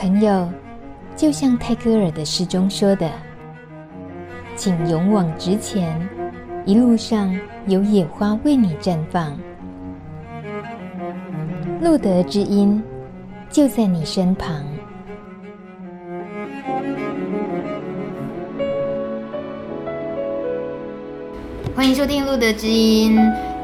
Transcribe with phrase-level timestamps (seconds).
[0.00, 0.48] 朋友，
[1.14, 3.06] 就像泰戈尔的诗中说的
[4.56, 6.08] ：“请勇往直前，
[6.64, 9.38] 一路上有野花为你绽放。”
[11.82, 12.82] 路德之音
[13.50, 14.64] 就在你身旁。
[21.76, 23.18] 欢迎收听路德之音。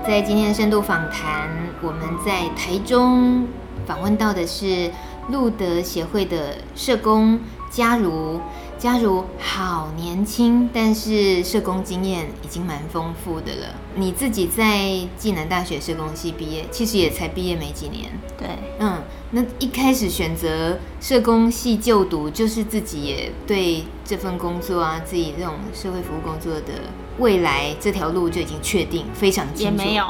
[0.07, 1.49] 在今天的深度访谈，
[1.81, 3.47] 我们在台中
[3.87, 4.91] 访问到的是
[5.31, 7.41] 露德协会的社工
[7.71, 8.41] 佳如。
[8.79, 13.75] 佳如好年轻，但是社工经验已经蛮丰富的了。
[13.95, 18.13] 你自己在暨南大学社工系毕业，其实也才毕业没几年。
[18.37, 18.47] 对，
[18.79, 19.01] 嗯，
[19.31, 26.73] 那一开始选择社工系就读，就是自己也对这份工作啊，自己这种社会服务工作的
[27.19, 29.85] 未来这条路就已经确定，非常清楚。
[29.85, 30.05] 也没有，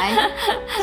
[0.00, 0.28] 哎，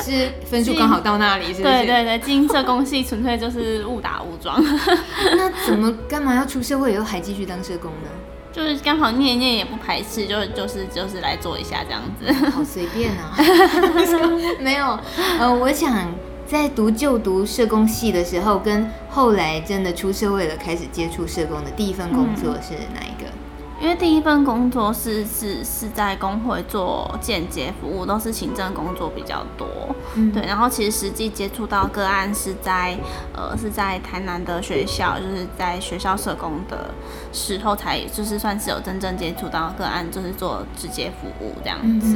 [0.02, 1.64] 是分数刚好到那里，是不是？
[1.64, 4.64] 对对对，进社工系纯粹就是误打误撞。
[5.36, 8.10] 那怎么干嘛要出社会以后还继续当社工呢？
[8.54, 12.50] 就是刚好念一念也不排斥，就就是就是来做一下这样子。
[12.52, 13.36] 好随便啊，
[14.64, 14.98] 没有。
[15.40, 16.08] 呃，我想
[16.47, 23.27] 在读就读社工系的时候，跟后来真的出社会了开始接触社工的第一份工作是哪一个？
[23.30, 23.39] 嗯
[23.81, 29.67] 因为第一份工作是是是在工会做间接服务，都是行政工作比较多，
[30.16, 30.41] 嗯、对。
[30.45, 32.97] 然后其实实际接触到个案是在
[33.36, 36.91] 呃是在台南的学校，就是在学校社工的
[37.33, 42.16] 时候才就是算是有真正接触到个案，就是做直接服务这样子。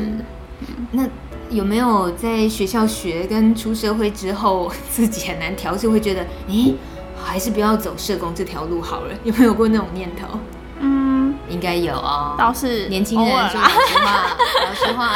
[0.91, 1.03] 那
[1.49, 6.73] 有没有在学校学跟出社会之后 自己很难调就，会觉得咦
[7.23, 9.13] 还是不要走社工这条路好了？
[9.23, 10.39] 有没有过那种念头？
[10.79, 14.27] 嗯应该有哦，倒是年轻人说老实话，
[14.65, 15.15] 老实话，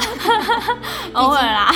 [1.13, 1.69] 偶尔啦。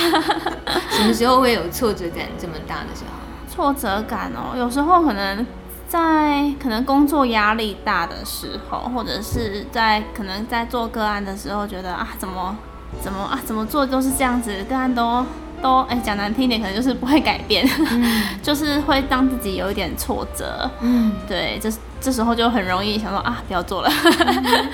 [0.90, 3.54] 什么时候会有挫折感这么大的时候？
[3.54, 5.46] 挫折感哦，有时候可能
[5.86, 12.56] 在可能工作压力大的时候，或者是在可能在做个案的时候，觉得啊，怎么
[13.00, 15.24] 怎么啊，怎么做都是这样子，个案都。
[15.62, 20.70] 都哎，讲难听一点，可能就是不会改变，嗯、 就是会让自己有一点挫折。
[20.82, 23.90] 嗯，对，这这时候就很容易想说啊，不要做了。
[24.18, 24.68] 嗯、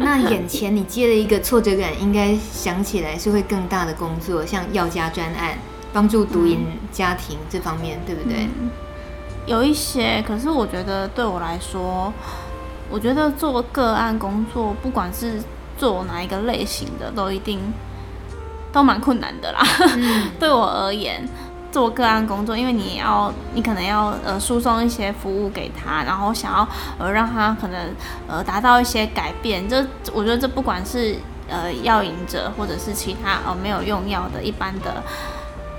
[0.00, 5.58] 那眼前你接了一个挫折感，应该想起来是会更大的工作，像药家专案，
[5.92, 8.70] 帮助毒瘾家庭这方面，嗯、对不对、嗯？
[9.44, 12.10] 有一些，可是我觉得对我来说，
[12.88, 15.42] 我觉得做个案工作，不管是
[15.76, 17.60] 做哪一个类型的，都一定。
[18.72, 19.60] 都蛮困难的啦，
[19.96, 21.26] 嗯、 对我而言，
[21.72, 27.88] 做个案工作，因为你要，你可能要呃输送一些服务给他，然后想要呃让他可能
[28.28, 29.82] 呃达到一些改变，这
[30.12, 31.16] 我觉得这不管是
[31.48, 35.02] 呃药瘾者或者是其他呃没有用药的一般的，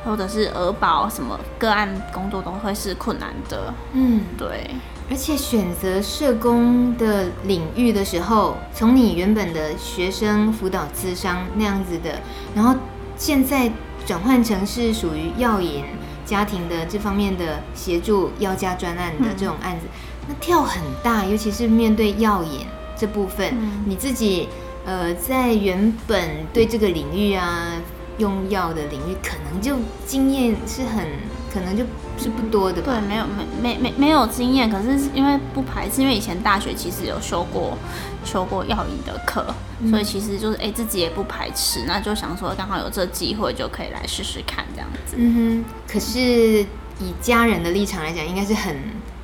[0.04, 3.72] 或者是儿保什么个案工作都会是困难的。
[3.94, 4.72] 嗯，对。
[5.10, 12.20] 而且选择社工的领域的时候，从你原本的学生辅导咨商那样子的，
[12.54, 12.76] 然后
[13.16, 13.72] 现在
[14.06, 15.86] 转换成是属于药引
[16.26, 24.50] 家庭的这方面的协助药家专案的这种案子，嗯、那跳很大，尤其是面对药引这部分，嗯、你自己
[24.86, 27.72] 呃在原本对这个领域啊
[28.18, 31.08] 用药的领域，可能就经验是很。
[31.54, 31.84] 可能就
[32.18, 32.94] 是不多的吧。
[32.94, 37.78] 对，没有没没没没有经验，可是因为不排斥，因为以前大学其实有修过
[38.24, 39.46] 修过药医的课，
[39.80, 45.16] 嗯、所以其实就是哎、欸、自己也不排斥，那就想说刚好有这机会就可以来试试看这样子。
[45.18, 45.66] 嗯哼。
[45.88, 46.62] 可是
[47.00, 48.76] 以家人的立场来讲，应该是很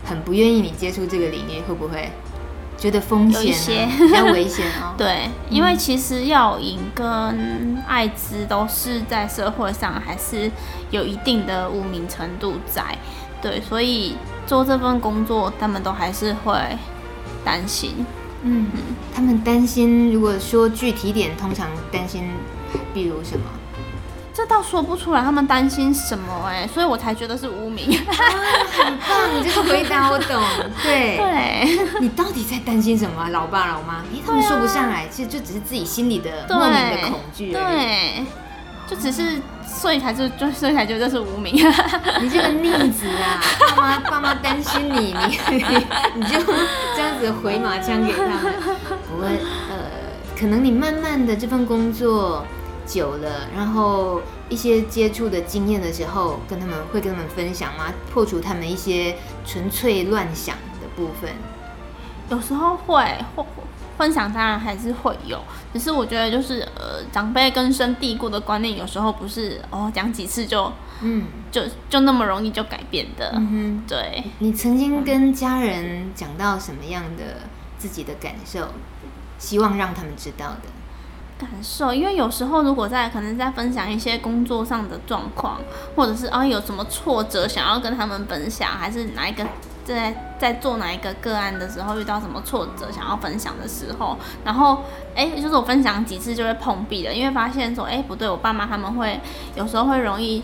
[0.04, 2.10] 很不愿意你接触这个领域，会不会？
[2.84, 4.94] 觉得风险、啊、有一些比较危险哦。
[5.00, 10.52] 对，因为其实药瘾跟艾滋都是在社会上还是
[10.92, 12.84] 有一定的污名程度在。
[13.42, 16.60] 对，所以做这份工作，他们都还是会
[17.46, 18.06] 担心。
[18.42, 18.68] 嗯，
[19.16, 22.32] 他们担心，如果说具体点，通常担心，
[22.94, 23.46] 比如什么？
[24.34, 27.96] 这倒说不出来，他们担心什么哎、欸，所以我才觉得是污名。
[28.00, 28.12] 啊、
[28.72, 30.42] 很棒，你这个回答我懂。
[30.82, 33.30] 对 对，你到底在担心什么、啊？
[33.30, 34.00] 老爸老妈？
[34.12, 37.76] 哎，他们说不上来，其实就只是自己心里的莫名的恐惧而已。
[37.76, 38.26] 对，
[38.88, 41.54] 就只是，所以才就就所以才觉得这是无名。
[42.20, 45.38] 你这个逆子啊，爸妈爸妈担心你，你
[46.16, 46.40] 你就
[46.96, 48.40] 这样子回马枪给他们。
[49.16, 49.26] 我
[49.70, 49.76] 呃，
[50.36, 52.44] 可能你慢慢的这份工作。
[52.86, 57.94] 久了，然后一些接触的经验的时候，跟他们会跟他们分享吗？
[58.12, 59.16] 破除他们一些
[59.46, 61.32] 纯粹乱想的部分。
[62.30, 63.04] 有时候会，
[63.36, 63.46] 会
[63.98, 65.40] 分享，当然还是会有。
[65.74, 70.72] 只是我觉得，就是呃，长辈根深蒂固的观念，有时候不是哦，讲几次就
[71.02, 73.32] 嗯就就那么容易就改变的。
[73.36, 74.24] 嗯哼，对。
[74.40, 77.24] 你曾经跟家人讲到什么样的
[77.78, 78.68] 自己的感受，
[79.38, 80.70] 希望让他们知道的？
[81.38, 85.60] 感受，因为有时候如果在可能在分享一些工作上的状况，
[85.96, 89.46] 或者是啊有什么挫折想要跟他们分享，还是哪一个
[89.84, 94.84] 在在做哪一个个案的时候遇到什么挫折想要分享的时候，然后
[95.16, 99.20] 哎，就是我分享几次就会碰壁了，因为发现说哎不对，我爸妈他们会
[99.56, 100.44] 有时候会容易。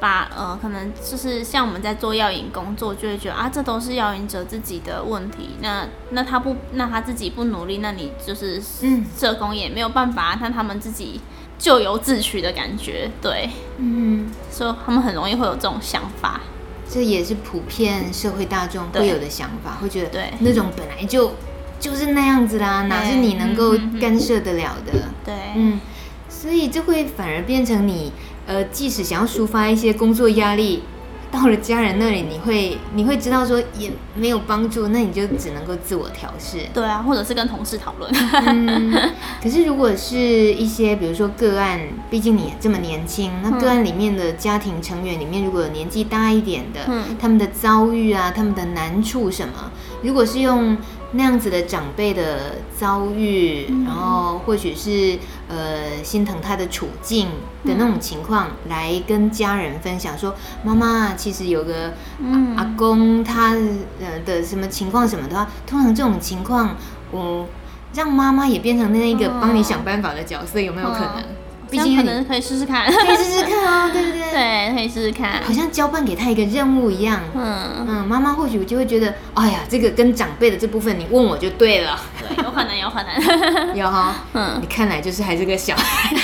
[0.00, 5.50] 把呃，可能就是像我们在做药引工作，就会觉得啊，这都是药引者自己的问题。
[5.60, 11.20] 那那他不，那他自己不努力，那你就是嗯，社工也没有办法，那他们自己
[11.58, 16.40] 咎由自取的感觉，对，嗯，所以他们很容易会有这种想法。
[16.88, 21.32] 这也是普遍社会大众会有的想法，会觉得对那种本来就
[21.80, 24.92] 就是那样子啦，哪是你能够干涉得了的？
[25.24, 25.80] 对，嗯，
[26.28, 28.12] 所以这会反而变成你。
[28.48, 30.82] 呃，即使想要抒发一些工作压力，
[31.30, 36.60] 到了家人那里，你会你会知道说也没有帮助，那你就只能够自我调试。
[36.72, 38.10] 对啊，或者是跟同事讨论。
[38.46, 39.12] 嗯，
[39.42, 41.78] 可是如果是一些比如说个案，
[42.08, 49.70] 毕竟你这么年轻，那个案里面的家庭成员里面，如果有年纪大一点的，嗯，他们的遭遇啊，他们的难处什么，
[50.02, 50.74] 如果是用。
[51.12, 55.18] 那样子的长辈的遭遇，嗯、然后或许是
[55.48, 57.28] 呃心疼他的处境
[57.64, 63.54] 的那种情况，嗯、来跟家人分享说，妈妈其实有个阿、嗯、阿公，他
[64.00, 66.76] 呃的什么情况什么的话，通常这种情况，
[67.10, 67.46] 我
[67.94, 71.24] 让妈妈也变成那一个帮你想办法的角色，哦、有没有可能？
[71.70, 74.30] 毕竟可能可以试试看，可以试试看哦，对不对？
[74.32, 77.20] 对，可以试试看，好像交办给他一个任务一样。
[77.34, 82.00] 嗯嗯，妈妈或许就会觉得，哎呀，这个跟长辈的这部分，你问我就对了。
[82.18, 84.14] 对，有可能， 有可能，有哈。
[84.34, 86.14] 嗯，你看来就是还是个小孩，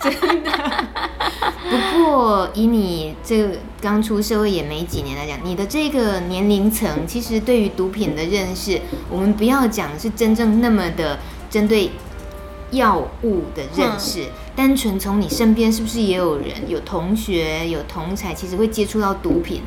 [0.00, 0.12] 真
[0.42, 0.50] 的。
[1.68, 3.50] 不过以你这个
[3.80, 8.80] 刚出社会也没几年来讲，你的这个年龄层，其实对于毒品的认识，
[9.10, 11.18] 我们不要讲是真正那么的
[11.50, 11.90] 针对。
[12.72, 19.62] 药物的认识，嗯、单纯从你身边是不是也有人有同学有同才，其实会接触到毒品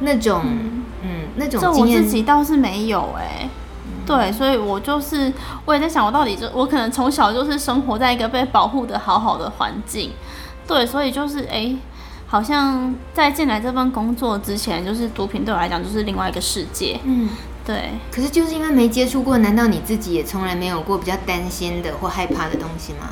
[0.00, 1.96] 那种，嗯，嗯，那种经验。
[1.96, 3.50] 这我自己倒是没有哎、欸，
[3.86, 5.32] 嗯、对，所以我就是
[5.64, 10.12] 我也在想，我到底就我可能从小就是生活在一个被保护的好好的环境，
[10.66, 11.78] 对，所以就是哎、欸，
[12.26, 17.28] 好像在进来这份工作之前，就是毒品对我来讲就是另外一个世界，嗯。
[17.68, 23.10] 对，可是就是因为没接触过，难道你自己也从来没有过比较担心的或害怕的东西吗？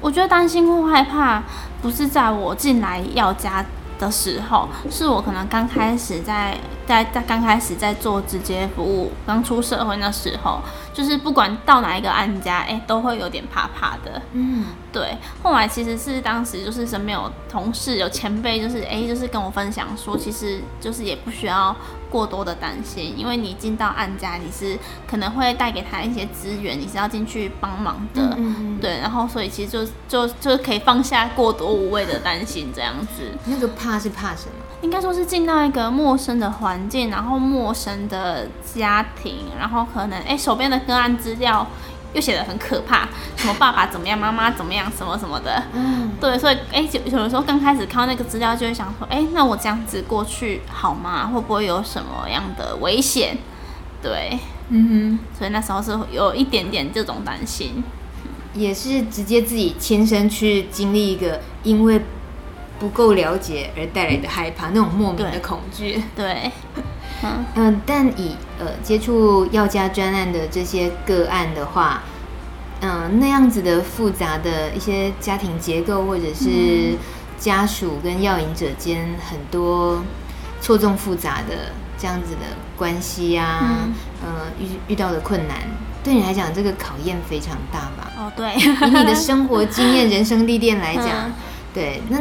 [0.00, 1.42] 我觉得担心或害怕
[1.82, 3.62] 不是在我进来药家
[3.98, 6.56] 的时候，是我可能刚开始在
[6.86, 10.60] 在在刚开始在做直接服务，刚出社会那时候，
[10.94, 14.22] 就是不管到哪一个安家，哎，都会有点怕怕的。
[14.32, 14.64] 嗯。
[14.92, 21.74] 对，后来其实是当时就是身边有同事有前辈，就是哎，就是跟我分享说，其实就是也不需要
[22.10, 24.78] 过多的担心，因为你进到案家，你是
[25.10, 33.22] 可能会带给他一些资源，你是要进去帮忙的，嗯嗯嗯对，然后所以其实就就就可以放下过多无谓的担心这样子。
[33.46, 34.52] 那个怕是怕什么？
[34.82, 41.66] 应该说是进到一个陌生的环境，然后陌生的家庭，然后可能哎手边的个案资料。
[42.12, 45.62] 又写得很可怕，什么爸爸怎么样，妈妈怎么样，什么什么的。
[45.72, 51.26] 嗯，对，所以哎，有有的时候刚开始看到那个资料，就会想说，哎，那我这样子过去好吗？
[51.26, 53.38] 会不会有什么样的危险？
[54.02, 57.82] 对，嗯哼，所以那时候是有一点点这种担心，
[58.54, 62.00] 也是直接自己亲身去经历一个因为
[62.78, 66.02] 不够了解而带来的害怕，那种莫名的恐惧。
[66.14, 66.50] 对。
[67.22, 72.02] 对嗯、呃，但以呃接触药家专案的这些个案的话，
[72.82, 76.96] 嗯、呃，那样子的复杂的一些家庭结构，或者是
[77.38, 80.02] 家属跟药瘾者间很多
[80.60, 83.88] 错综复杂的这样子的关系啊，
[84.22, 85.56] 嗯、呃遇遇到的困难，
[86.04, 88.12] 对你来讲这个考验非常大吧？
[88.18, 91.32] 哦，对，以你的生活 经验、人生历练来讲，嗯、
[91.72, 92.18] 对，那。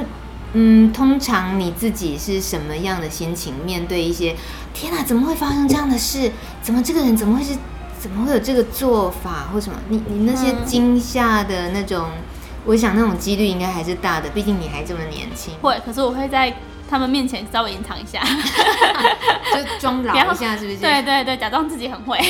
[0.53, 4.35] 嗯，通常你自己是什么样的心情面对一些？
[4.73, 6.29] 天哪，怎么会发生这样的事？
[6.61, 7.53] 怎么这个人怎么会是？
[8.01, 9.77] 怎么会有这个做法或什么？
[9.89, 12.23] 你你那些惊吓的那种，嗯、
[12.65, 15.53] 我想那种几率应该还是大的，毕竟你还这么年轻。
[15.61, 16.51] 会，可是我会在
[16.89, 18.19] 他们面前稍微隐藏一下，
[19.53, 20.77] 就装老一下，是不是？
[20.81, 22.17] 对对对，假装自己很会。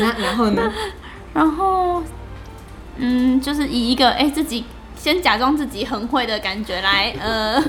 [0.00, 0.70] 那然后呢？
[1.32, 2.02] 然后，
[2.98, 4.64] 嗯，就是以一个哎自己。
[5.04, 7.62] 先假装自己很会的感觉来， 呃，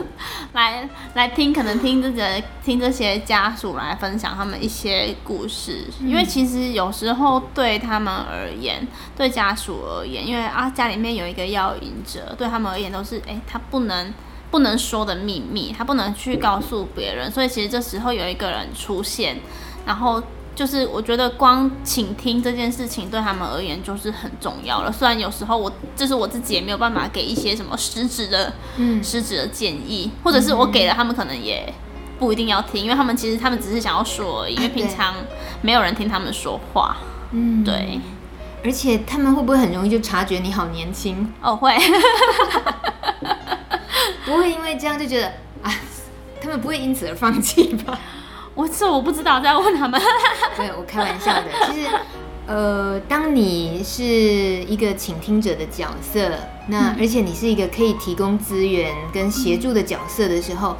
[0.54, 8.88] 来来听，可能听这个听这些家属来分享他们一些故事，嗯、因为其实有时候对他们而言，
[9.18, 14.14] 对家属而言，因为啊家里面有一个要瘾者，对他们而言都是哎、欸，他不能
[14.50, 19.40] 不能说的秘密，他不能去告诉别人，所以其实这时候有一个人出现，
[19.86, 20.24] 然后。
[20.56, 24.92] 就是我觉得光倾听这件事情对他们而言就是很重要了。
[24.92, 31.72] 虽然有时候我就是我自己也没有办法给一些什么实质的、嗯，实质的建议，或者是我给了他们可能也
[32.18, 35.14] 不一定要听，因为他们其实他们只是想要说而已，因为平常
[35.62, 36.96] 没有人听他们说话。
[37.32, 38.00] 嗯，对。
[38.64, 41.32] 而且他们会不会很容易就察觉你好年轻？
[41.42, 41.76] 哦，会。
[44.26, 45.28] 不会因为这样就觉得
[45.62, 45.72] 啊，
[46.42, 48.00] 他们不会因此而放弃吧？
[48.56, 50.02] 我这我不知道，在问他们。
[50.56, 51.44] 对，我开玩笑的。
[51.68, 51.90] 其实，
[52.48, 56.32] 呃，当你是一个倾听者的角色，
[56.68, 60.78] 那、嗯、而且你是一个可以提供资源跟协助的角色的时候，嗯、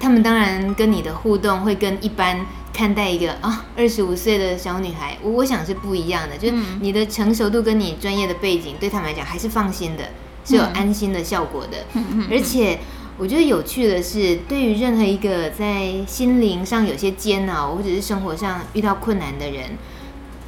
[0.00, 6.38] 他们当然跟你的互动会跟一般看待一个啊二十五岁的小女孩，我我想是不一样的。
[6.38, 10.04] 就是你的成熟度跟你专业的背景，对他们来讲还是放心的，
[10.46, 11.76] 是有安心的效果的。
[11.92, 12.78] 嗯、而且。
[13.18, 19.70] 我觉得有趣的是，对于任何一个在心灵上有些煎熬，或者是生活上遇到困难的人，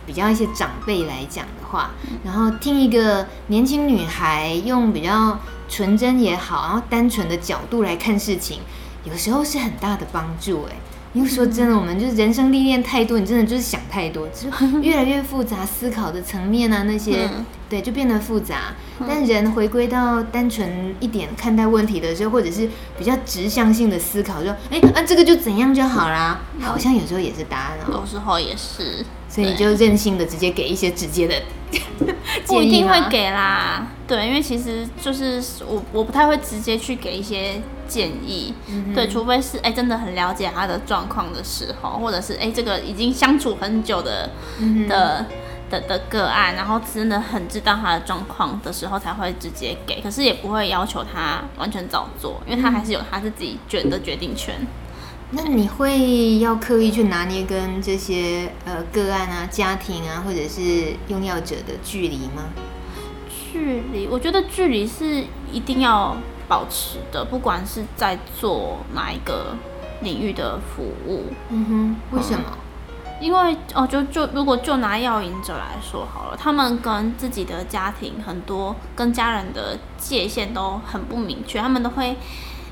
[0.06, 1.90] 比较一些长辈来讲的话，
[2.24, 8.60] 然后听一个年轻女孩用比较纯真也好，然后单纯的角度来看事情，
[9.04, 10.64] 有时候是很大的帮助。
[10.64, 10.76] 哎，
[11.12, 14.48] 因为说真的，我们就是人生历练太多，你真的就是想太多，就
[14.80, 17.28] 越来越复杂，思考的层面啊那些。
[17.68, 18.74] 对，就变得复杂。
[19.08, 22.68] 但人回归到单纯一点看待问题的时候，或者是
[22.98, 26.40] 比较直向性的思考，说，哎，啊，这个就怎样就好啦。
[26.60, 28.00] 好像有时候也是答案哦。
[28.00, 31.34] 有时候也是，所以你就任性的直接给一些直接的。
[32.46, 33.86] 不一定会给啦。
[34.06, 38.54] 对，因为其实就是我，我不太会直接去给一些建议。
[38.68, 44.30] 嗯、对，除非是哎真的很了解他的状况的时候，或者是哎这个已经相处很久的、
[44.60, 45.26] 嗯、的。
[45.70, 54.54] 的的个案，然后真的很知道他的状况的时候，才会直接给，可是也不会要求他完全照做，因为他还是有他自己决的决定权。
[55.30, 62.44] 那你会要刻意去拿捏跟这些呃个案啊、家庭啊，或者是用药者的距离吗？
[63.52, 66.16] 距离，我觉得距离是一定要
[66.46, 69.56] 保持的，不管是在做哪一个
[70.02, 71.24] 领域的服务。
[71.48, 72.44] 嗯哼，为什么？
[72.46, 72.58] 嗯
[73.24, 82.18] 因为哦，就就如果就拿药瘾者来说好了，他们跟自己的家庭很多跟家人的界限都很不明确，他们都会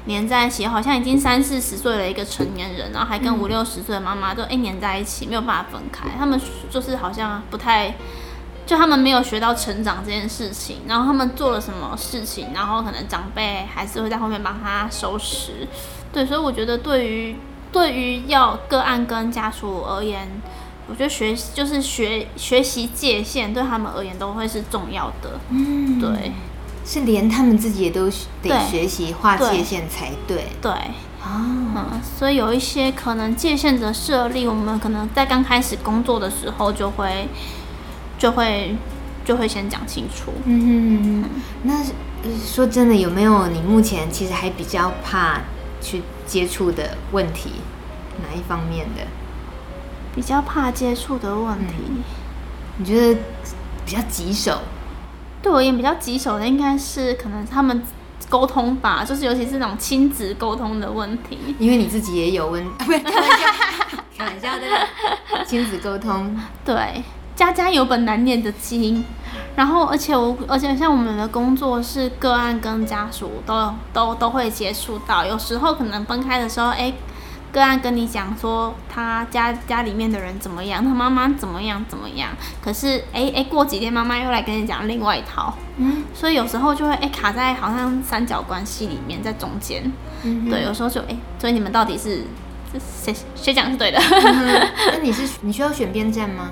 [0.04, 6.11] 黏在一起，好像已经三四十岁的一个成年人，然后还跟五六十岁的妈妈都哎黏在一起，没有办法分开。
[6.18, 7.94] 他们就是好像不太，
[8.66, 15.66] 就他们没有学到成长这件事情，然后他们做了什么事情，然后可能长辈还是会在后面帮他收拾。
[16.12, 17.35] 对，所以我觉得对于。
[17.73, 20.29] 对于要个案跟家属而言，
[20.87, 25.41] 我觉得学就是学学习界限，对他们而言都会是重要的。
[25.49, 26.33] 嗯，对，
[26.85, 28.11] 是连他们自己也都
[28.43, 30.37] 得学习划界限才对。
[30.61, 30.73] 对，对。
[31.25, 31.31] 哦、
[31.76, 37.29] 嗯，所以有一些可能界限的设立，我们可能在刚开始工作的时候就会
[38.19, 38.76] 就会
[39.25, 40.33] 就会先讲清楚。
[40.45, 41.25] 嗯，
[41.62, 41.81] 那
[42.45, 45.41] 说真的，有没有你目前其实还比较怕
[45.81, 47.50] 去接触的问题，
[48.22, 49.02] 哪一方面的？
[50.14, 52.02] 比较怕接触的问题，嗯，
[52.78, 53.20] 你觉得
[53.84, 54.60] 比较棘手？
[55.42, 57.82] 对我而言比较棘手的应该是可能他们
[58.30, 61.54] 沟通吧，就是尤其是那种亲子沟通的问题。
[61.58, 63.46] 因为你自己也有问， 开玩笑，
[64.16, 65.44] 开玩笑的。
[65.44, 66.34] 亲子沟通，
[66.64, 67.02] 对，
[67.36, 69.04] 家家有本难念的经。
[69.54, 76.92] 然后，而且我，而且像我们的工作是个案跟家属都都都会接触到，有时候可能分开的时候，哎，
[77.52, 82.30] 个案跟你讲说他家家里面的人怎么样，他妈妈怎么样怎么样，
[82.64, 89.92] 可是哎哎，过几天妈妈又来跟你讲另外一套，嗯，所以有时候就会哎卡在好像三角关系里面，在中间，
[90.23, 92.25] 嗯，对，有时候就哎，所以你们到底是
[93.02, 93.99] 谁谁讲是对的？
[94.00, 96.50] 嗯， 那你是你需要选边站吗？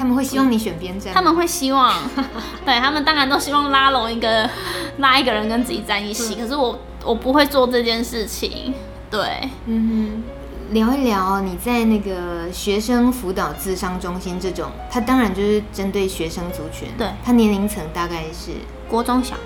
[0.00, 1.94] 他们会希望你选边站，他们会希望，
[2.64, 4.48] 对他们当然都希望拉拢一个
[4.96, 6.36] 拉一个人跟自己在一起。
[6.36, 8.72] 可是我我不会做这件事情。
[9.10, 9.20] 对，
[9.66, 10.22] 嗯
[10.70, 16.88] 哼，聊一聊你在那个学生辅导智商中心这种，他当然就是针对学生族群。
[16.96, 18.52] 对，他年龄层大概是
[18.88, 19.36] 国中小。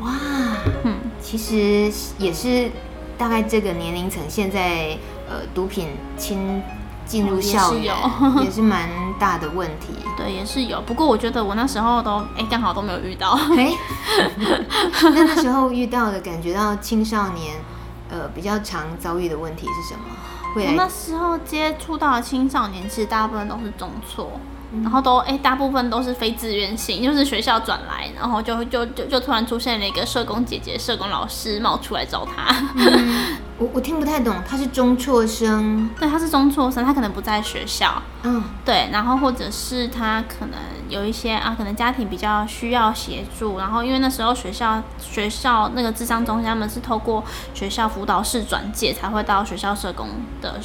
[0.00, 0.10] 哇，
[0.82, 2.68] 嗯，其实也是
[3.16, 4.98] 大概这个年龄层，现在
[5.30, 5.86] 呃毒品
[6.18, 6.60] 侵
[7.06, 7.94] 进入校园
[8.42, 9.94] 也是蛮大的问题。
[10.16, 10.80] 对，也是有。
[10.82, 13.38] 不过我觉得我那时候都哎，刚好都没有遇到。
[13.56, 13.72] 哎，
[15.02, 17.56] 那那时候遇到的感觉到青少年
[18.10, 20.04] 呃比较常遭遇的问题是什么？
[20.56, 24.26] 我那时候接触到的青少年，其实大部分都是中辍。
[24.82, 32.52] 然后都哎，大部分都是非自愿性，就是学校转来，然后就就就就突然出现了一个社工姐姐、社工老师冒出来找他。
[32.74, 40.58] 嗯、 我我听不太懂，他是中辍生，对，他是中辍生，他可能不在学校，嗯，对，然后或者是他可能
[40.88, 47.22] 有一些啊，可能家庭比较需要协助，然后因为那时候学校学校那个智商中心他们是透过
[47.54, 50.08] 学校辅导室转介才会到学校社工
[50.40, 50.60] 的。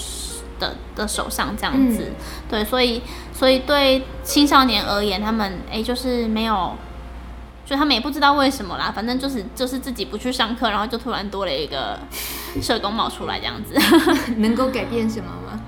[0.60, 2.16] 的的手上这样子，嗯、
[2.50, 6.76] 对，所以所以对青少年而言，他们哎、欸、就是没有，
[7.70, 12.00] 就他们也不知道为什么啦，反正就是就是自己不去上课，然后就突然多了一个
[12.60, 13.76] 社工冒出来这样子，
[14.38, 15.62] 能够改变什么吗？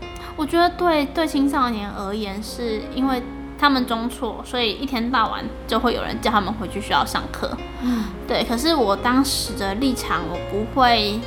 [0.36, 3.22] 我觉得对对青少年而言，是因为
[3.58, 8.44] 他们中错，所以一天到晚就会有人叫他们回去学校上课，嗯，对。
[8.44, 11.18] 可是我当时的立场，我不会。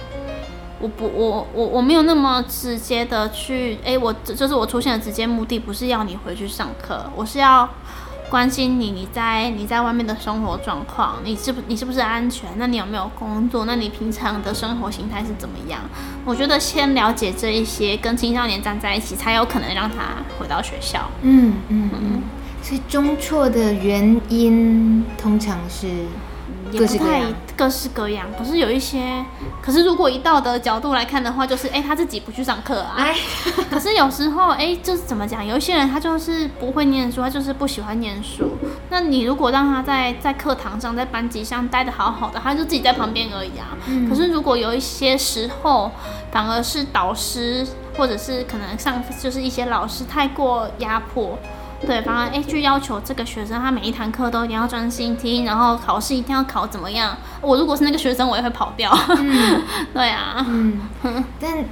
[0.80, 7.70] 我不，我我我没有那么直接的去，哎、欸，我这就是我出现的直接目的，不是要你回去上课，我是要
[8.34, 12.50] 关心你，你在你在外面的生活状况，你是不你是不是安全？
[12.58, 13.66] 那你有没有工作？
[13.66, 15.82] 那你平常的生活形态是怎么样？
[16.26, 19.98] 我觉得先了解这一些，跟青少年站在一起，才有可能让他
[20.40, 21.12] 回到学校。
[21.22, 22.24] 嗯嗯嗯。
[22.64, 25.88] 所以中辍的原因通常是。
[26.74, 27.22] 也不太
[27.56, 29.24] 各式各样，可是有一些，
[29.62, 32.96] 可是如果以道德角度来看的话，就是哎、欸，他自己不去上课啊。
[32.98, 33.16] 哎，
[33.70, 38.58] 可是有时候哎、欸，就是怎么讲，有一些人他就是不会念书，他就是不喜欢念书。
[38.90, 43.78] 那你如果让他在在课堂上，在班级上待的好好的，他就自己在旁边而已啊。
[43.88, 45.92] 嗯、可是如果有一些时候，
[46.32, 47.66] 反而是导师
[47.98, 51.38] 或者是可能上就是一些老师太过压迫。
[51.86, 57.18] 对，反而哎，去要求这个学生，他每一堂课都一定要专心听，然后考试一定要考怎么样？
[57.42, 58.92] 我如果是那个学生，我也会跑掉。
[59.18, 59.62] 嗯、
[59.94, 60.82] 对啊，嗯，
[61.40, 61.66] 但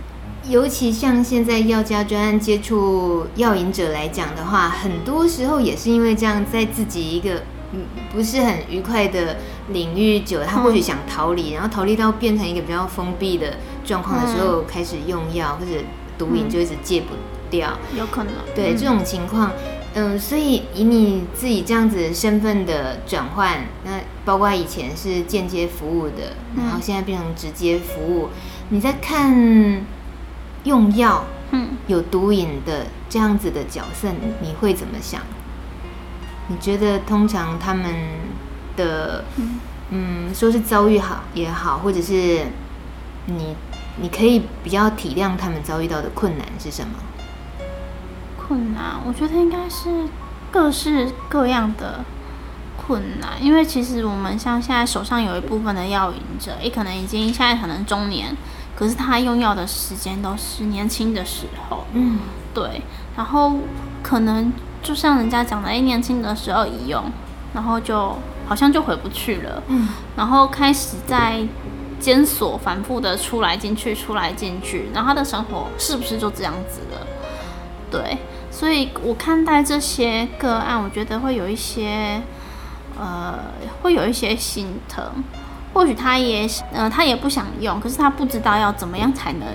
[0.49, 9.37] 尤其像现在药家专案接触药瘾者来讲的话，很多时候也是因为这样，在自己一个嗯不是很愉快的
[9.69, 13.53] 领域久了，他或许想逃离，嗯、然后逃离到变成一个比较封闭的
[13.85, 15.71] 状况的时候，嗯、开始用药或者
[16.17, 17.15] 毒瘾就一直戒不
[17.49, 18.33] 掉，有可能。
[18.55, 19.51] 对、嗯、这种情况。
[19.93, 28.29] 嗯，所以以你自己这样子身份的转换，那包括以前是间接服务的，然后现在变成直接服务，嗯、
[28.69, 29.85] 你在看
[30.63, 34.07] 用药，嗯，有毒瘾的这样子的角色，
[34.41, 35.21] 你会怎么想？
[36.47, 37.93] 你觉得通常他们
[38.77, 39.25] 的，
[39.89, 42.45] 嗯，说是遭遇好也好，或者是
[43.25, 43.55] 你
[44.01, 46.93] 你可以比较体谅他们遭遇到的困难是什么？
[48.51, 49.89] 困难，我觉得应该是
[50.51, 52.03] 各式各样的
[52.75, 58.35] 困难，因为其实我们像现在手上有一部分的药瘾者，也可能已经现在可能中年，
[58.75, 62.19] 可是他用药的时间都是年轻的时候，嗯，
[62.53, 62.81] 对，
[63.15, 63.53] 然后
[64.03, 64.51] 可能
[64.83, 67.05] 就像人家讲的，哎，年轻的时候一用，
[67.53, 69.87] 然后就好像就回不去了，嗯，
[70.17, 71.39] 然后开始在
[72.01, 77.07] 监所反复的出来进去，出来进去，然后他的生活是不是就这样子了？
[77.89, 78.17] 对。
[78.51, 82.21] 所以我看待这些个案，我觉得会有一些，
[82.99, 83.39] 呃，
[83.81, 85.03] 会有一些心疼。
[85.73, 89.47] 或许他也，呃，他也不想用，可是他不知道要怎么样才能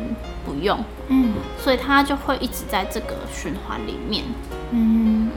[0.47, 4.25] 不用，嗯，所以他就会一直在这个循环里面，
[4.71, 5.31] 嗯。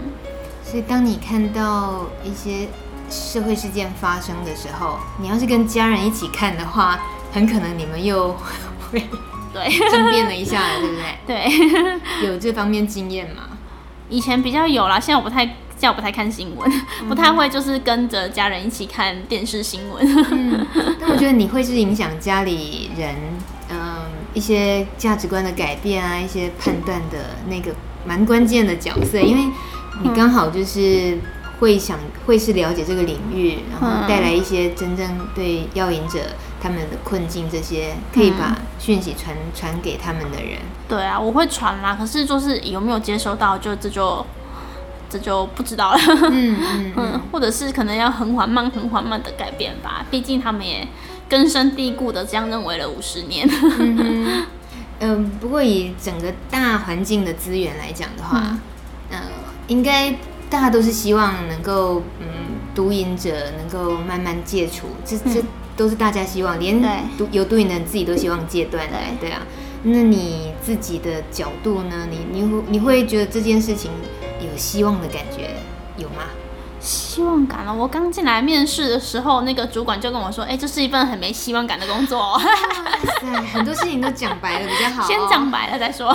[0.63, 2.69] 所以当你看到一些
[3.09, 6.97] 社会事件发生的时候，你要是跟家人一起看的话，
[7.33, 8.33] 很可能你们又
[8.89, 9.03] 会。
[9.51, 11.17] 对，争辩了一下，对不对？
[12.21, 13.48] 对，有这方面经验吗？
[14.09, 16.69] 以前比较有啦，现在我不太，现在我不太看新闻，
[17.01, 20.05] 嗯、不太会就是跟着家人一起看电视新闻。
[20.31, 20.67] 嗯，
[20.99, 23.15] 但我觉得你会是影响家里人，
[23.69, 24.01] 嗯，
[24.33, 27.71] 一些价值观的改变啊，一些判断的那个
[28.05, 29.43] 蛮关键的角色，因为
[30.01, 31.17] 你刚好就是
[31.59, 36.19] 会想，会是了解这个领域，然后带来一些真正对药瘾者。
[36.61, 40.59] 他们的困境，这些可以把讯息传传、嗯、给他们的人。
[40.87, 41.95] 对啊，我会传啦。
[41.97, 44.25] 可是就是有没有接收到，就这就
[45.09, 45.99] 这就不知道了。
[46.31, 50.05] 嗯嗯，或者是可能要很缓慢、很缓慢的改变吧。
[50.11, 50.87] 毕竟他们也
[51.29, 53.49] 根深蒂固的这样认为了五十年。
[53.79, 54.45] 嗯，
[54.99, 58.41] 嗯，不过以整个大环境的资源来讲的话，
[59.11, 59.21] 嗯，呃、
[59.67, 60.11] 应该
[60.49, 62.27] 大家都是希望能够，嗯，
[62.75, 64.87] 毒瘾者能够慢慢戒除。
[65.05, 65.41] 这这。
[65.79, 66.81] 嗯都是大家希望，连
[67.17, 69.41] 毒有毒瘾的人自己都希望戒断的，对啊。
[69.83, 72.05] 那你自己的角度呢？
[72.11, 73.89] 你你会你会觉得这件事情
[74.41, 75.55] 有希望的感觉，
[75.95, 76.23] 有吗？
[76.81, 77.73] 希望感了。
[77.73, 82.19] 我刚进来面试的时候，那个主管就跟我说：“哎、欸，这是一份很没希望感的工作。
[82.35, 82.39] ”哇
[83.21, 85.05] 塞，很多事情都讲白了比较好、哦。
[85.07, 86.13] 先讲白了再说。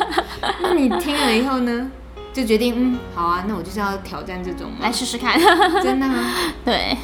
[0.62, 1.90] 那你听了以后呢，
[2.32, 5.38] 就决定嗯，好啊，那我就是要挑战这种，来试试看。
[5.82, 6.14] 真的吗？
[6.64, 6.96] 对。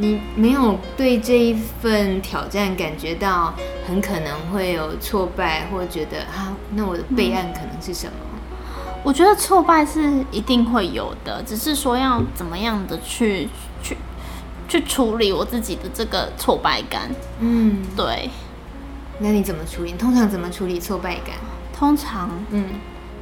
[0.00, 3.52] 你没有对这一份挑战感觉到
[3.86, 8.12] 很可能会有挫败，或觉得啊，那我的备案可能是什么？
[9.02, 13.48] 我觉得挫败是一定会有的，只是说要怎么样的去
[13.82, 13.96] 去
[14.68, 17.10] 去处理我自己的这个挫败感。
[17.40, 18.30] 嗯，对。
[19.18, 19.92] 那你怎么处理？
[19.92, 21.34] 通常怎么处理挫败感？
[21.72, 22.66] 通常，嗯。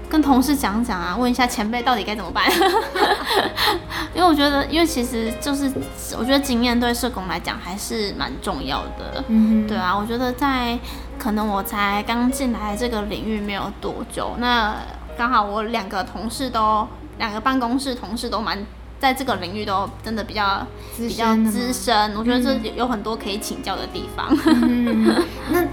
[0.09, 2.45] 跟同事讲讲啊，问一下前辈到底该怎么办？
[4.15, 5.71] 因为我觉得，因为其实就是
[6.19, 9.25] 我觉得经验对社工来讲还是蛮重要的。
[9.29, 10.79] 嗯，对啊，我觉得在
[11.19, 14.77] 可能我才刚进来这个领域没有多久，那
[15.19, 16.87] 刚好我两个同事都
[17.19, 18.65] 两个办公室同事都蛮
[18.99, 20.67] 在这个领域都真的比较
[20.97, 24.27] 比较资深，我觉得这有很多可以请教的地方。
[24.47, 25.65] 嗯， 那。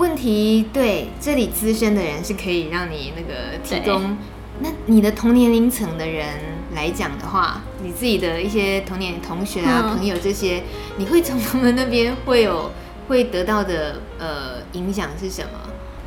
[0.00, 4.16] 问题对这里资深的人是可以让你那个提供，
[4.60, 6.26] 那你的同年龄层的人
[6.74, 10.62] 来讲的话，你自己的一些同年同学啊、嗯、朋友这些，
[10.96, 12.70] 你会从他们那边会有
[13.08, 15.50] 会得到的呃影响是什么？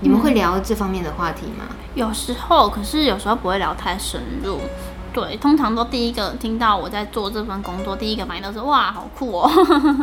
[0.01, 1.65] 你们会聊这方面的话题吗？
[1.93, 4.59] 有时候，可是有时候不会聊太深入。
[5.13, 9.51] 对，通常都第一个听到我在做这份工作，第一个反应都是哇，好酷哦。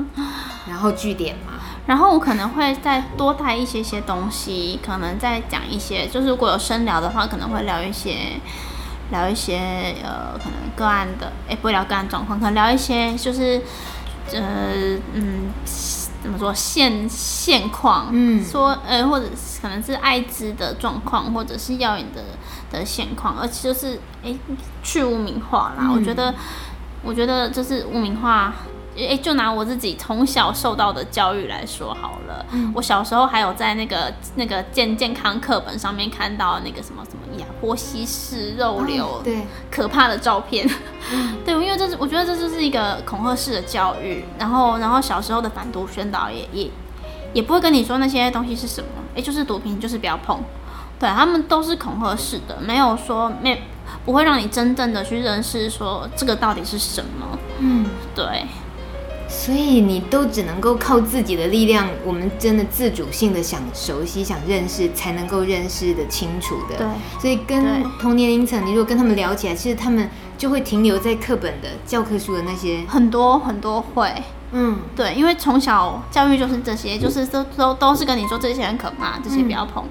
[0.69, 1.55] 然后据点嘛。
[1.91, 8.15] 然后我可能会再多带一些些东西，可能再讲一些，就是如果有深聊的话，可能会聊一些，
[9.11, 13.61] 聊一些呃，可能个案的，诶，不会聊个案状况，可能聊一些就是，
[14.33, 14.71] 呃，
[15.15, 15.51] 嗯，
[16.23, 19.27] 怎么说现现况，嗯，说呃，或者
[19.61, 22.23] 可能是艾滋的状况，或者是药瘾的
[22.71, 24.39] 的现况，而且就是诶，
[24.85, 26.33] 去污名化啦，嗯、我觉得，
[27.03, 28.55] 我觉得就是污名化。
[29.09, 32.45] 哎，就拿我自己从小受到的教育来说好了。
[32.53, 40.69] 嗯、我小时候还有在那个那个健健康课本上面看到那个什么什么亚波西式肉瘤，哦、对，可怕的照片。
[41.13, 44.25] 嗯、 对，因为这是我觉得这就是一个恐吓式的教育。
[44.39, 46.71] 然后，然后小时候的反毒宣导也也
[47.33, 48.89] 也不会跟你说那些东西是什么。
[49.15, 50.41] 哎，就是毒品，就是不要碰。
[50.99, 53.63] 对，他们都是恐吓式的，没有说没
[54.05, 57.39] 不会让你真正的去认识说这个到底是什么。
[57.59, 58.45] 嗯，对。
[59.31, 66.77] 所以你都只能够靠自己的力量，我们真的自主性的想熟悉、想认识，才能够认识的清楚的。
[66.77, 66.87] 对，
[67.21, 74.13] 所以跟同年龄层，你如果跟他们聊起来，其实他们就会停留在课本的教科书的那些很多很多会。
[74.53, 79.85] 嗯，对，因为从小教育就是这些，就是都都都是跟你说这些很可怕，这些不要碰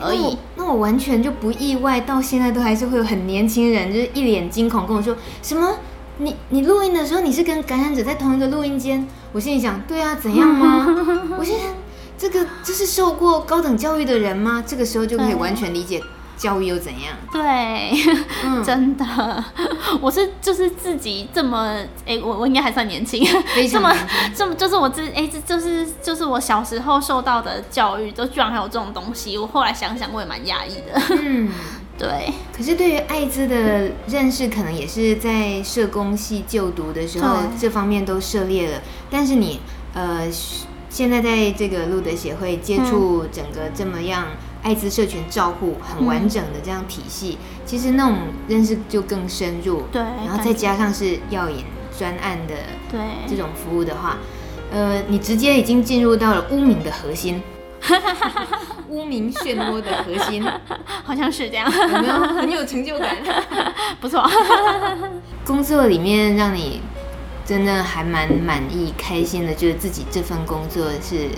[0.00, 0.36] 而已。
[0.56, 5.76] 那我完全就不意外，到现在都还是会有很年轻人就是一脸惊恐跟我说什么。
[6.20, 9.06] 你你录音的时候，你是跟感染者在同一个录音间？
[9.32, 10.86] 我心里想，对啊，怎样吗？
[11.38, 11.64] 我现在
[12.18, 14.62] 这个这是受过高等教育的人吗？
[14.66, 16.02] 这个时候就可以完全理解
[16.36, 17.16] 教育又怎样？
[17.32, 17.92] 对，
[18.44, 19.04] 嗯、真的，
[20.02, 21.58] 我是就是自己这么
[22.04, 23.26] 哎、欸，我我应该还算年轻，
[23.72, 23.90] 这么
[24.34, 29.38] 这么就是我自哎，这、欸、就是就是我小时候受到的教育，都居然还有这种东西。
[29.38, 31.00] 我后来想想，我也蛮讶异的。
[31.22, 31.50] 嗯。
[32.00, 38.80] 对，可是对于艾滋的认识，可能也是在社工系就读的时候，这方面都涉猎了。
[39.10, 39.60] 但是你
[39.92, 40.26] 呃，
[40.88, 44.28] 现在在这个路德协会接触整个这么样
[44.62, 48.16] 艾滋社群照护很完整的这样体系，嗯、其实那种
[48.48, 49.82] 认识就更深入。
[49.92, 51.66] 对，然后再加上是药瘾
[51.98, 52.54] 专案的
[52.90, 54.16] 对这种服务的话，
[54.72, 57.42] 呃，你直接已经进入到了污名的核心。
[58.90, 60.44] 污名漩涡的核心，
[61.04, 63.16] 好像是这样，有没有很有成就感？
[64.00, 64.28] 不错，
[65.46, 66.80] 工作里面让你
[67.44, 71.28] 真的还蛮满意、开心的，就是自己这份工作是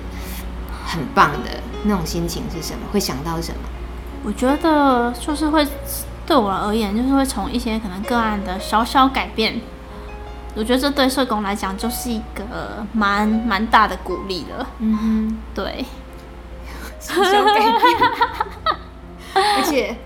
[0.87, 1.51] 很棒的
[1.85, 2.81] 那种心情是什么？
[2.93, 3.59] 会想到什么？
[4.25, 5.67] 我觉得就是会
[6.27, 9.61] 对我而言，就是会从一些可能个案的小小改变，
[10.55, 14.67] 我觉得这对社工来讲就是一个蛮蛮大的鼓励了。
[14.79, 15.85] 嗯哼，对。
[17.03, 17.81] 小小改变，
[19.35, 19.97] 而且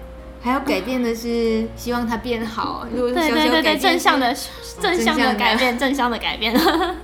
[0.42, 2.86] 还要改变的是希望它变好。
[2.94, 4.34] 如果小小改变，对对对，正向的
[4.80, 6.58] 正向的改变，正向的改变。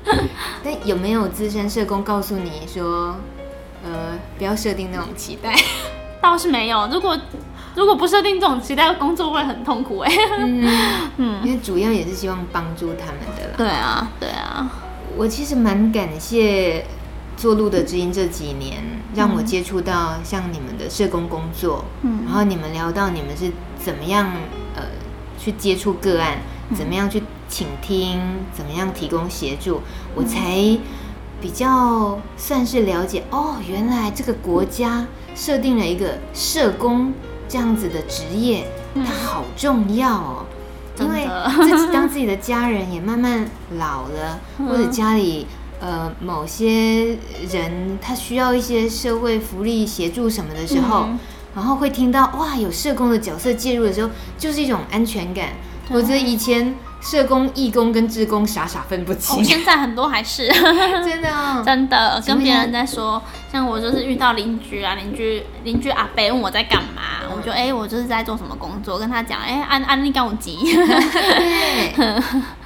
[0.65, 3.17] 但有没有资深社工告诉你说，
[3.85, 5.55] 呃，不要设定那种期待？
[6.23, 6.89] 倒是没有。
[6.91, 7.19] 如果
[7.75, 10.13] 如果不设定这种期待，工作会很痛苦哎。
[10.39, 13.55] 嗯嗯，因为主要也是希望帮助他们的啦。
[13.57, 14.71] 对啊，对啊。
[15.17, 16.87] 我其实蛮感谢。
[17.37, 18.83] 做路的知音这几年，
[19.15, 24.31] 让我接触到像你们的社工工作，嗯，然后你们聊到你们是怎么样
[24.77, 24.83] 呃
[25.39, 26.39] 去接触个案，
[26.75, 28.21] 怎么样去倾听，
[28.53, 29.81] 怎么样提供协助，
[30.15, 30.79] 我才
[31.41, 37.13] 比较算是了解哦，原来这个国家设定了一个社工
[37.49, 40.47] 这样子的职业，它好重要哦。
[41.01, 41.27] 因为
[41.67, 45.47] 自己当自己的家人也慢慢老了， 或者家里
[45.83, 47.19] 呃某些
[47.51, 51.09] 人他需要一些社会福利协助什么的时候，
[51.55, 55.49] 然后会听到哇有社工的角色介入的时候，就是一种安全感。
[55.91, 56.75] 我觉得以前。
[57.03, 59.41] 社工、义工跟志工傻傻分不清。
[59.41, 60.47] 哦，现在很多还是
[61.03, 70.57] 真的哦，真的跟别人在说，像我就是遇到邻居啊，邻居邻居阿伯问我在干嘛，我就哎、欸，我就是在做什么工作，跟他讲哎，安安利高级。
[70.63, 72.23] 对，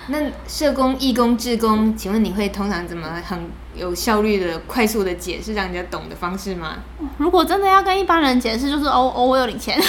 [0.08, 6.76] 那社工、义工、志工，请问你会通常怎么很有效率的、快速的解释，让人家懂的方式吗？
[7.16, 9.80] 如果真的要跟一般人解释，就是哦哦，我有领钱。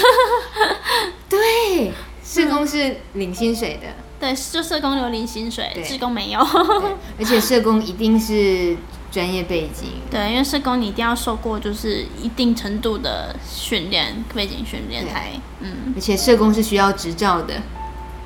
[1.30, 1.92] 对，
[2.24, 3.88] 社工是领薪水的。
[4.20, 6.40] 对，就社工有领薪水，志工没有。
[7.20, 8.76] 而且社工一定是
[9.12, 9.90] 专业背景。
[10.10, 15.94] 对，因为社工你一定要受过就是一定程度的训练，背景训练才嗯。
[15.96, 17.62] 而且社工是需要执照的。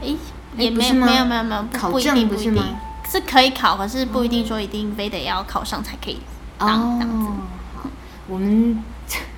[0.02, 0.16] 诶，
[0.58, 2.64] 也没有没有没有没有，考证不是吗？
[3.12, 6.20] 是可以考，可是不一定说一定非得要考上才可以
[6.58, 7.28] 当这样子。
[7.76, 7.90] 好，
[8.28, 8.82] 我们。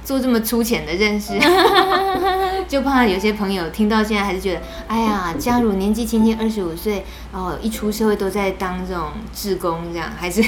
[0.03, 1.33] 做这么粗浅的认识，
[2.67, 10.41] 就怕有些朋友听到现在还是觉得，哎呀，加入年纪轻轻二十五岁，哦，一出社会都在当这种志工，这样还是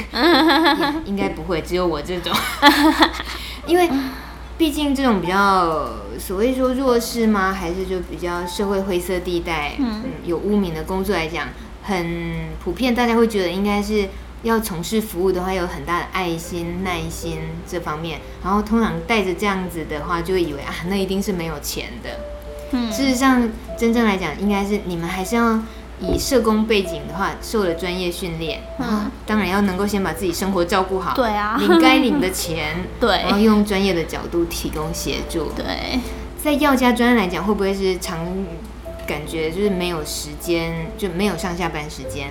[1.05, 2.33] 应该不会，只有我这种，
[3.65, 3.89] 因为
[4.57, 5.89] 毕竟这种比较
[6.19, 7.53] 所谓说弱势吗？
[7.53, 11.47] 还是就比较社会灰色地带，嗯，有污名的工作来讲，
[11.83, 14.09] 很普遍，大家会觉得应该是。
[14.45, 18.21] 要从事服务的话，有很大的爱心、耐心这方面。
[18.43, 22.11] 然后通常带着这样子的话，就会以为啊，那一定是没有钱的。
[22.71, 25.59] 嗯，事实上，真正来讲，应该是你们还是要
[25.99, 28.61] 以社工背景的话，受了专业训练。
[28.77, 31.15] 嗯，当然要能够先把自己生活照顾好。
[31.15, 32.85] 对啊，领该领的钱。
[33.01, 35.51] 对，然后用专业的角度提供协助。
[35.55, 35.99] 对，
[36.43, 38.27] 在药家专案来讲，会不会是常
[39.07, 42.29] 感觉就是没有时间，就没有上下班时间？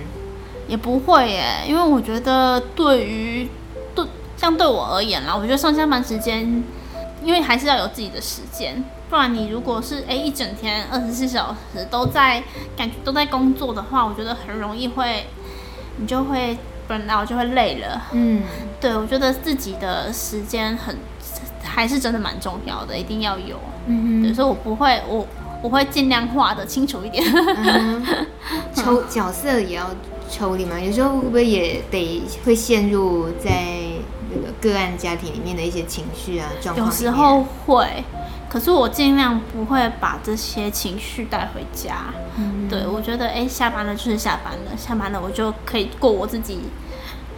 [0.67, 3.47] 也不会耶，因为我觉得对于
[3.93, 6.63] 对像对我而言啦，我觉得上下班时间，
[7.23, 12.41] 因为还是要有自己的时间，不然你如果是诶一整天二十四小时都在
[12.75, 15.27] 感觉都在工作的话，我觉得很容易会
[15.97, 18.01] 你就会本来我就会累了。
[18.13, 18.41] 嗯，
[18.81, 20.97] 对，我觉得自己的时间很
[21.63, 23.59] 还是真的蛮重要的，一定要有。
[23.85, 25.27] 嗯嗯，对，所以我不会我
[25.61, 28.05] 我会尽量画的清楚一点，嗯、
[28.75, 29.87] 抽角色也要。
[30.29, 30.79] 抽离嘛？
[30.79, 33.75] 有时候会不会也得会陷入在
[34.29, 36.87] 那个个案家庭里面的一些情绪啊状况？
[36.87, 38.03] 有时候会，
[38.49, 42.13] 可是我尽量不会把这些情绪带回家。
[42.37, 46.59] 嗯，对，我觉得哎，下班了就是下班了，下班了我就可以过我自己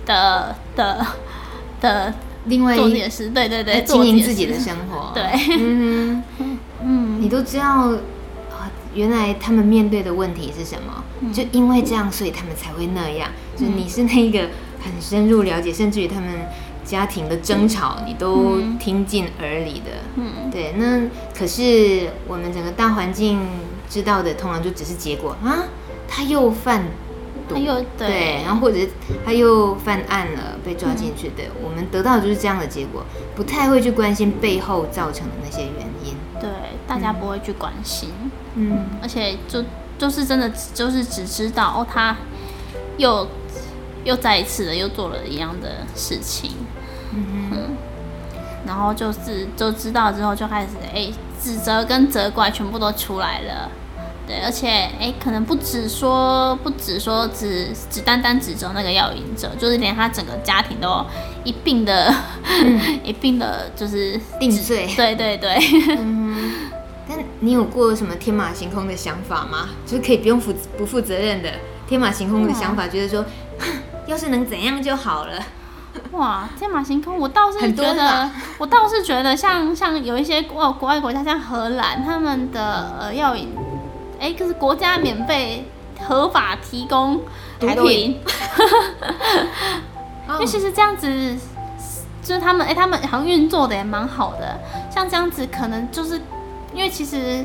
[0.06, 1.06] 的的
[1.80, 2.14] 的
[2.46, 3.30] 另外一件事。
[3.30, 5.12] 对对对，经营自己的生活。
[5.14, 5.24] 对，
[5.60, 6.24] 嗯
[6.82, 7.92] 嗯，你都知道。
[8.94, 11.04] 原来他们面对的问题是什么？
[11.22, 13.30] 嗯、就因为这样，所以他们才会那样。
[13.58, 16.30] 嗯、就你是那个很深入了解，甚至于他们
[16.84, 19.92] 家庭的争吵，嗯、你都听进耳里的。
[20.16, 20.74] 嗯，对。
[20.78, 21.02] 那
[21.38, 23.40] 可是我们整个大环境
[23.90, 25.66] 知道的，通常就只是结果啊，
[26.08, 26.84] 他又犯
[27.48, 28.90] 毒，他又对，对，然后或者是
[29.26, 31.44] 他又犯案了，被抓进去的。
[31.46, 33.04] 嗯、我们得到的就是这样的结果，
[33.36, 35.97] 不太会去关心背后造成的那些原因。
[36.40, 36.50] 对，
[36.88, 38.10] 大家不会去关心。
[38.56, 39.64] 嗯，而且就
[39.98, 42.16] 就是真的就是只知道哦，他
[42.98, 43.28] 又
[44.04, 46.52] 又再一次的又做了一样的事情，
[47.14, 47.58] 嗯哼，
[48.66, 51.10] 然后就是就知道之后就开始哎
[51.42, 53.70] 指责跟责怪全部都出来了，
[54.26, 54.68] 对，而且
[55.00, 61.06] 哎可能不止说不止说只只单单指责那个药瘾者，就是连他整个家庭都
[61.44, 62.14] 一并的、
[62.64, 65.58] 嗯、 一并的，就是定罪，对对对。
[67.40, 69.70] 你有过什么天马行空的想法吗？
[69.86, 71.50] 就是可以不用负不负责任的
[71.88, 73.24] 天马行空的想法，觉得说，
[74.08, 75.34] 要是能怎样就好了。
[76.12, 83.50] 哇，天马行空，我倒是觉得，我倒是觉得像像有一些国国外国家，像荷兰，他们的呃药引，
[84.20, 85.70] 哎，可是国家免费
[86.08, 87.22] 合法提供
[87.60, 88.20] 毒品，
[90.30, 91.36] 因为其实这样子，
[92.24, 94.60] 就是他们哎，他们好像运作的也蛮好的，
[94.92, 96.20] 像这样子可能就是。
[96.78, 97.44] 因为其实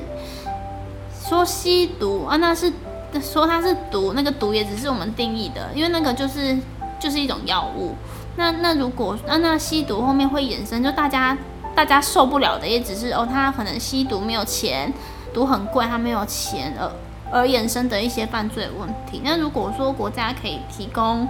[1.27, 2.71] 说吸毒啊，那是
[3.19, 6.55] 说它是毒，那个毒也只是我们定义的，因为那个就是
[7.01, 7.95] 就是一种药物。
[8.37, 11.37] 那那如果那那吸毒后面会衍生，就大家
[11.75, 14.93] 大家受不了的，也只是哦，他可能吸毒没有钱，
[15.33, 16.93] 毒很贵，他没有钱，而
[17.33, 19.23] 而衍生的一些犯罪问题。
[19.25, 21.27] 那如果说国家可以提供，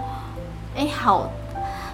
[0.77, 1.31] 哎，好。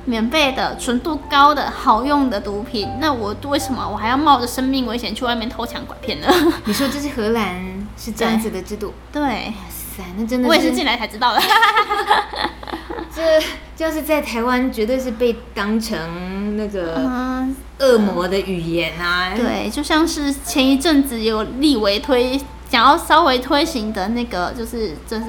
[0.09, 6.27] 免费的、纯度高的、好用的毒品，那我为什么我还要冒着生命危险去外面偷抢拐骗呢？
[6.65, 8.95] 你说这是荷兰是这样子的制度？
[9.13, 11.41] 对，哇塞，那真的是我也是进来才知道的。
[13.15, 17.47] 这要是在台湾，绝对是被当成那个
[17.81, 19.35] 恶魔的语言啊！
[19.35, 22.41] 嗯、对，就像是前一阵子有立委推
[22.71, 25.25] 想要稍微推行的那个，就是就是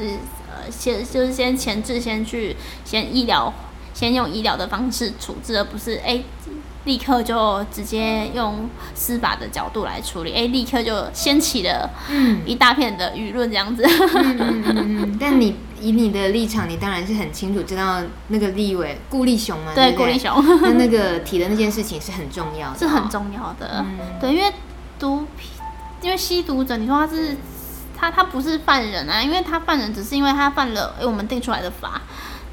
[0.48, 3.54] 呃，先就是先前置先去先医疗。
[4.00, 6.26] 先用医疗的方式处置，而不是哎、欸，
[6.86, 11.90] 立刻就直接用司法的角度来处理，哎、欸，立刻就掀起了
[12.46, 13.84] 一大片的舆论这样子。
[13.86, 15.18] 嗯嗯嗯嗯。
[15.20, 23.84] 但你以你的立场，你当然是很清楚知道那个立委顾立雄嘛，对，顾立雄，那那个提的那件事情是很重要的， 是很重要的。
[23.86, 24.50] 嗯、对，因为
[24.98, 25.50] 毒品，
[26.02, 27.36] 因为吸毒者，你说他是
[27.98, 32.02] 他他不是犯人啊，因为他犯人只是因为他犯了哎、欸、我们定出来的法。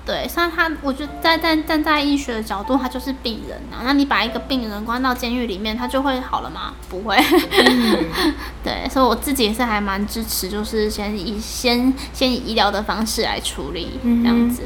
[0.06, 3.82] 对，像他，我觉得在站站在医学的角度，他就是病人、啊。
[3.84, 6.72] 那你把一个病人关到监狱里面，他就会好了吗？
[6.88, 7.16] 不会。
[7.16, 8.04] 嗯、
[8.62, 14.62] 对，所以我自己也是还蛮支持，就是先以先先以医疗的方式来处理这样子。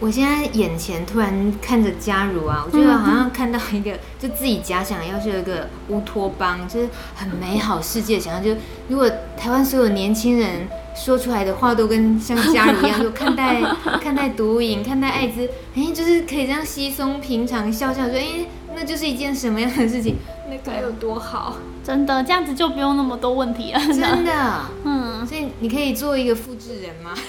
[0.00, 8.42] 我现在眼前突然看着佳如啊，我觉得好像看到一个，就自己假想，要是有一个乌托邦，就是很美好世界想象。
[8.42, 8.56] 就
[8.88, 13.60] 如果台湾所有年轻人说出来的话都跟像佳如一样，就看待
[14.00, 20.16] 看待毒瘾，看待艾滋，哎，就是可以这样稀松平常笑笑说，哎，那就是一件什么样的事情？
[20.48, 21.56] 那该有多好！
[21.84, 23.80] 真的，这样子就不用那么多问题了。
[23.86, 27.12] 真的， 嗯，所以你可以做一个复制人吗？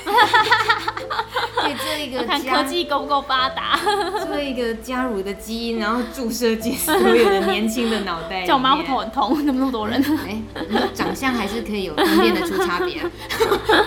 [1.62, 3.80] 可以做一个看科技够不够发达，
[4.26, 8.46] 做一个佳如的基因，然后注射进所有的年轻的脑袋。
[8.46, 10.04] 叫我妈头很痛，怎么那么多人？
[10.26, 10.42] 哎，
[10.94, 13.02] 长相还是可以有分辨得出差别。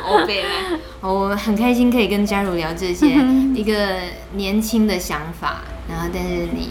[0.07, 3.07] 欧北来，我很开心可以跟佳如聊这些，
[3.55, 3.98] 一个
[4.35, 6.70] 年轻的想法，然后但是你。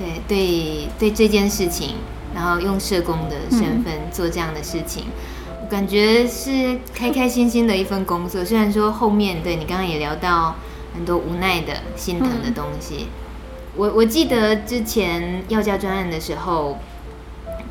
[0.00, 1.90] 对对对，这件事情，
[2.34, 8.44] 然后用社工的身份做这样的事情，嗯、我感觉是开开心心的一份工作。
[8.44, 10.54] 虽然说后面对你刚刚也聊到
[10.94, 16.78] 很多无奈的、心疼的东西，嗯、我我记得之前要加专案的时候，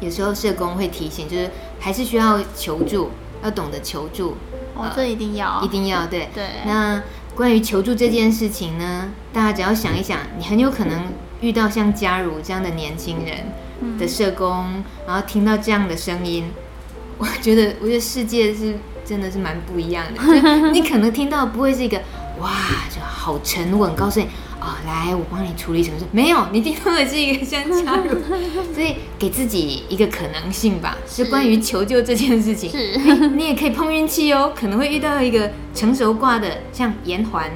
[0.01, 4.35] 有时候社工会提醒，就是还是需要求助，要懂得求助。
[4.75, 6.29] 哦，这一定要，一定要对。
[6.33, 6.45] 对。
[6.65, 7.01] 那
[7.35, 11.03] 关于求助这件事情呢，大家只要想一想，你很有可能。
[11.41, 16.45] 遇到像嘉如这样的年轻人的社工，嗯、然后听到这样的声音，
[17.17, 18.75] 我觉得，我觉得世界是
[19.05, 20.19] 真的是蛮不一样的。
[20.61, 22.01] 就你可能听到不会是一个
[22.39, 22.49] 哇，
[22.93, 24.25] 就好沉稳，告诉你
[24.61, 26.05] 哦，来，我帮你处理什么事。
[26.11, 28.19] 没有，你听到的是一个像嘉如，
[28.75, 32.69] 所以给自己一个可能性吧，是关于求救这件事情。
[32.69, 37.49] 是，你也可以碰运气哦，可能会遇到一个成熟挂的，像延环。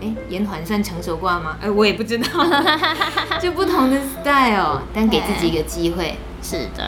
[0.00, 1.56] 哎，延缓算成熟挂吗？
[1.60, 2.26] 哎，我也不知道，
[3.40, 6.16] 就不同的 style，但给自己一个机会。
[6.42, 6.82] 是的，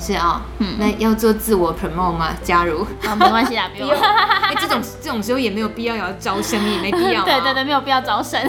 [0.00, 2.30] 是啊、哦，嗯，那要做自我 promote 吗？
[2.42, 3.88] 假如，啊，没关系啦， 不用。
[3.90, 7.24] 哎，这种这种时候也没有必要要招生，也没必要。
[7.24, 8.40] 对对对，没有必要招生。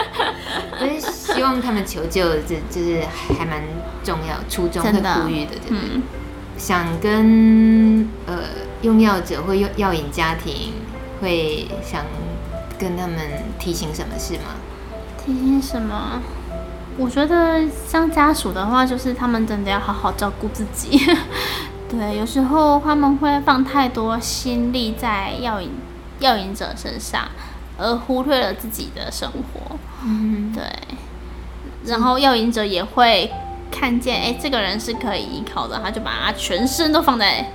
[0.78, 3.02] 所以希望他们求救，这就是
[3.38, 3.62] 还蛮
[4.04, 5.78] 重要，初衷会呼吁的，对不对？
[5.96, 6.02] 嗯、
[6.58, 8.34] 想跟呃
[8.82, 10.74] 用药者或用药瘾家庭
[11.22, 12.04] 会想。
[12.78, 13.18] 跟他们
[13.58, 14.54] 提醒什么事吗？
[15.24, 16.20] 提醒什么？
[16.98, 21.00] 我觉得像家属的话，就是他们真的要好好照顾自己。
[21.88, 25.70] 对，有时候他们会放太多心力在药瘾
[26.20, 27.28] 药瘾者身上，
[27.78, 29.76] 而忽略了自己的生活。
[30.04, 30.62] 嗯，对。
[31.84, 33.30] 然后药瘾者也会
[33.70, 37.46] 看见，哎，这个人是可以依靠的，他就把他全身都放在。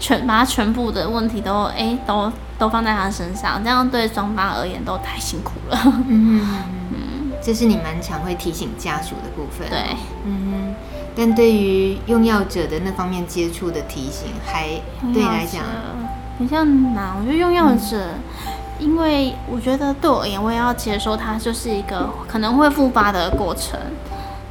[0.00, 5.78] 全把他全部的问题都哎都都放在他身上，这样对双方而言都太辛苦了。
[6.08, 9.68] 嗯嗯， 这是你蛮常会提醒家属的部分。
[9.70, 10.74] 对，嗯，
[11.16, 14.68] 但对于用药者的那方面接触的提醒，还
[15.14, 15.62] 对你来讲
[16.38, 17.14] 比较难。
[17.18, 18.48] 我觉得用药者，嗯、
[18.80, 23.78] 因为我觉得对我而言，我也要接受它就是一个可能会复发的过程。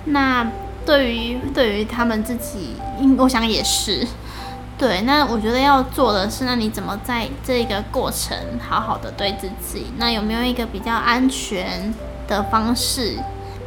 [0.06, 0.48] 那
[0.86, 4.08] 对于对于他们自己，应我想也是。
[4.78, 9.88] 对，那我觉得要做的是，那你怎么在这个过程好好的对自己？
[9.98, 11.92] 那有没有一个比较安全
[12.28, 13.18] 的方式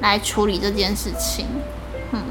[0.01, 1.47] 来处理这件事情？
[2.13, 2.23] 嗯，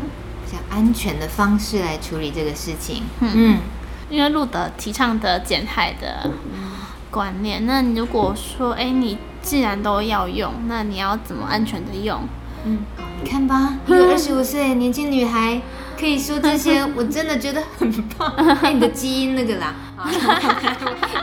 [0.46, 3.04] 比较安全的方式来处理这个事情。
[3.20, 3.60] 嗯，嗯，
[4.10, 6.32] 因为路德提倡的减害的
[7.12, 12.22] 观念，那你如果说，哎，你既然都要用，那你要怎么安全的用？
[12.64, 12.80] 嗯，
[13.22, 15.62] 你看吧，一个 二十五岁年轻女孩。
[16.00, 18.30] 可以说这些， 我真的觉得很棒。
[18.62, 20.10] 哎，你的基因那个啦， 好，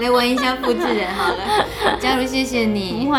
[0.00, 1.98] 来玩一下复制人好了。
[1.98, 3.04] 佳如，谢谢你。
[3.06, 3.18] 不会，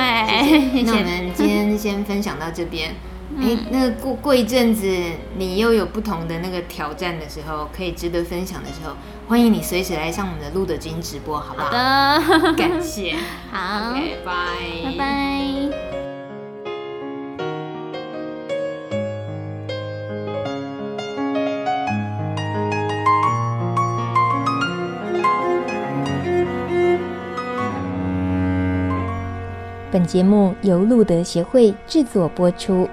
[0.72, 0.92] 谢谢。
[0.92, 2.96] 那我们今天先分享到这边。
[3.40, 4.88] 哎、嗯，那个过过一阵子，
[5.36, 8.96] 你又有不同的那个挑战的时候，可以值得分享的时候，
[9.28, 11.68] 欢迎你随时来上我们的路德基因直播，好不好？
[12.20, 13.16] 好的，感谢。
[13.52, 14.34] 好，拜拜，
[14.86, 15.87] 拜拜。
[29.98, 32.88] 本节目由路德协会制作播出。